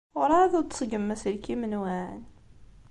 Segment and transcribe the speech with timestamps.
[0.17, 2.19] Werɛad ur d-tṣeggmem aselklim-nwen?